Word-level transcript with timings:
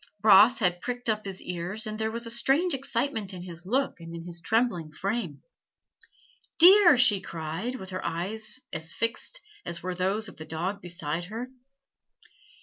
Bras 0.19 0.57
had 0.57 0.81
pricked 0.81 1.09
up 1.09 1.25
his 1.25 1.43
ears, 1.43 1.85
and 1.85 1.99
there 1.99 2.09
was 2.09 2.25
a 2.25 2.31
strange 2.31 2.73
excitement 2.73 3.35
in 3.35 3.43
his 3.43 3.67
look 3.67 3.99
and 3.99 4.11
in 4.15 4.23
his 4.23 4.41
trembling 4.41 4.91
frame. 4.91 5.43
"Deer!" 6.57 6.97
she 6.97 7.21
cried, 7.21 7.75
with 7.75 7.91
her 7.91 8.03
eyes 8.03 8.59
as 8.73 8.91
fixed 8.93 9.41
as 9.63 9.83
were 9.83 9.93
those 9.93 10.27
of 10.27 10.37
the 10.37 10.43
dog 10.45 10.81
beside 10.81 11.25
her. 11.25 11.51